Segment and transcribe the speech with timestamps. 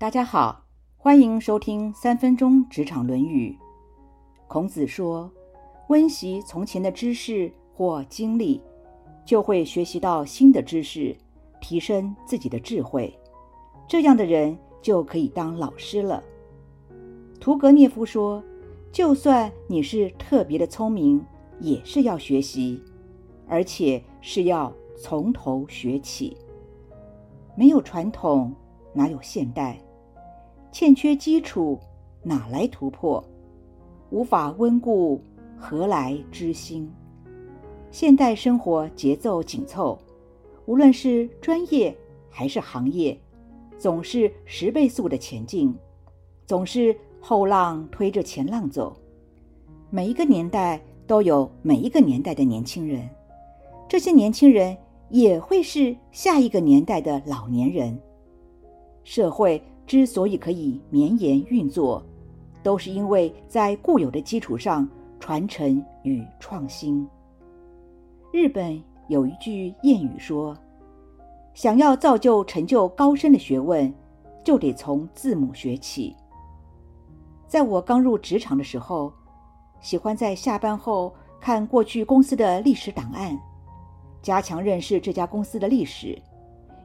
[0.00, 0.64] 大家好，
[0.96, 3.54] 欢迎收听三分钟职场论语。
[4.48, 5.30] 孔子说
[5.90, 8.62] ：“温习从前的知识或经历，
[9.26, 11.14] 就会学习到新的知识，
[11.60, 13.14] 提升自己的智慧。
[13.86, 16.24] 这样的人就可以当老师了。”
[17.38, 18.42] 屠格涅夫说
[18.90, 21.22] ：“就算你是特别的聪明，
[21.58, 22.82] 也是要学习，
[23.46, 26.34] 而且是要从头学起。
[27.54, 28.50] 没有传统，
[28.94, 29.78] 哪有现代？”
[30.80, 31.78] 欠缺基础，
[32.22, 33.22] 哪来突破？
[34.08, 35.22] 无法温故，
[35.54, 36.90] 何来知新？
[37.90, 39.98] 现代生活节奏紧凑，
[40.64, 41.94] 无论是专业
[42.30, 43.14] 还是行业，
[43.76, 45.76] 总是十倍速的前进，
[46.46, 48.96] 总是后浪推着前浪走。
[49.90, 53.06] 每一个年代都有每一个年代的年轻人，
[53.86, 54.74] 这些年轻人
[55.10, 58.00] 也会是下一个年代的老年人。
[59.04, 59.62] 社会。
[59.90, 62.00] 之所以可以绵延运作，
[62.62, 64.88] 都是因为在固有的基础上
[65.18, 67.04] 传承与创新。
[68.30, 70.56] 日本有一句谚语说
[71.54, 73.92] ：“想要造就成就高深的学问，
[74.44, 76.14] 就得从字母学起。”
[77.48, 79.12] 在我刚入职场的时候，
[79.80, 83.36] 喜欢在下班后看过去公司的历史档案，
[84.22, 86.16] 加强认识这家公司的历史；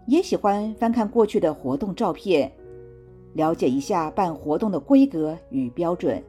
[0.08, 2.52] 也喜欢翻看过去的活动照片。
[3.36, 6.24] 了解一下办活动的规格与标准，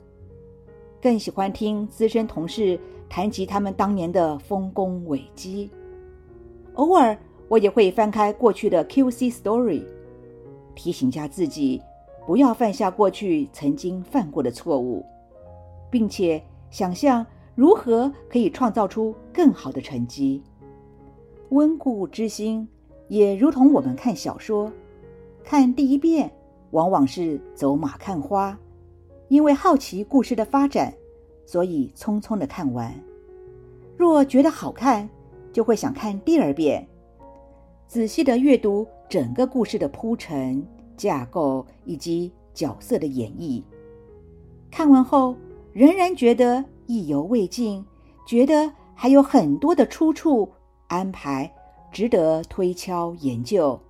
[1.01, 5.71] 更喜欢听资深同事谈及他们当年的丰功伟绩。
[6.75, 9.84] 偶尔，我也会翻开过去的 QC Story，
[10.75, 11.81] 提醒下自己
[12.27, 15.07] 不要犯下过去曾经犯过的错误，
[15.89, 20.43] 并且想象如何可以创造出更好的成绩。
[21.51, 22.67] 温故知新，
[23.07, 24.73] 也如同我们看小说，
[25.45, 26.29] 看第一遍。
[26.72, 28.59] 往往是走马看花，
[29.28, 30.92] 因为好奇故事的发展，
[31.47, 32.92] 所以匆匆的看完。
[33.97, 35.09] 若觉得好看，
[35.53, 36.87] 就会想看第二遍，
[37.87, 40.66] 仔细的阅读整个故事的铺陈、
[40.97, 43.62] 架构以及角色的演绎。
[44.71, 45.34] 看完后
[45.72, 47.84] 仍然觉得意犹未尽，
[48.26, 50.49] 觉得还有很多的出处
[50.88, 51.50] 安排
[51.91, 53.81] 值得推敲研究，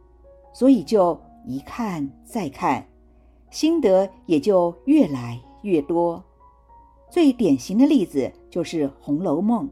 [0.53, 1.19] 所以就。
[1.47, 2.85] 一看再看，
[3.51, 6.23] 心得也就越来越多。
[7.09, 9.65] 最典型的例子就是《红楼梦》，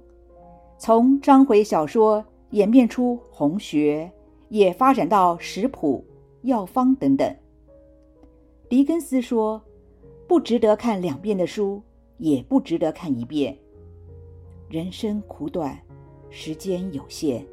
[0.78, 4.08] 从章回小说演变出红学，
[4.50, 6.04] 也发展到食谱、
[6.42, 7.36] 药方等等。
[8.68, 9.60] 狄更斯说
[10.28, 11.82] ：“不值得看两遍的书，
[12.18, 13.58] 也不值得看一遍。
[14.68, 15.76] 人生苦短，
[16.30, 17.44] 时间有限，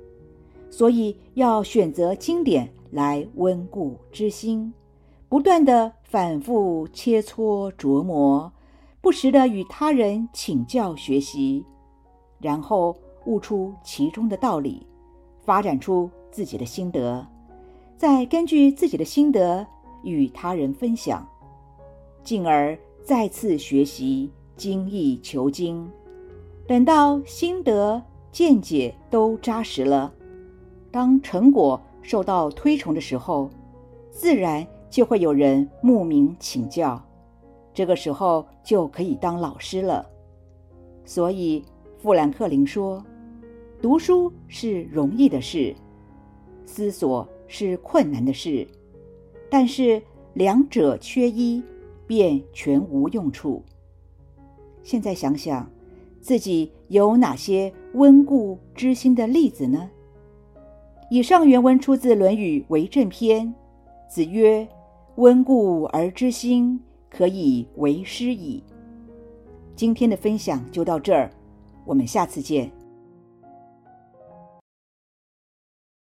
[0.69, 4.73] 所以要选择经典。”来温故知新，
[5.29, 8.51] 不断的反复切磋琢磨，
[8.99, 11.65] 不时的与他人请教学习，
[12.39, 12.93] 然后
[13.25, 14.85] 悟出其中的道理，
[15.45, 17.25] 发展出自己的心得，
[17.95, 19.65] 再根据自己的心得
[20.03, 21.25] 与他人分享，
[22.25, 25.89] 进而再次学习精益求精。
[26.67, 28.01] 等到心得
[28.33, 30.13] 见解都扎实了，
[30.91, 31.79] 当成果。
[32.01, 33.49] 受到推崇的时候，
[34.09, 37.01] 自然就会有人慕名请教，
[37.73, 40.05] 这个时候就可以当老师了。
[41.05, 41.63] 所以
[41.97, 43.03] 富兰克林说
[43.81, 45.75] ：“读书是容易的事，
[46.65, 48.67] 思索是困难的事，
[49.49, 50.01] 但是
[50.33, 51.63] 两者缺一，
[52.05, 53.63] 便全无用处。”
[54.83, 55.69] 现在想想，
[56.19, 59.89] 自己有哪些温故知新的例子呢？
[61.11, 63.45] 以上原文出自《论语·为政篇》，
[64.07, 64.65] 子曰
[65.15, 66.79] ：“温故而知新，
[67.09, 68.63] 可以为师矣。”
[69.75, 71.29] 今天的分享就到这儿，
[71.83, 72.71] 我们下次见。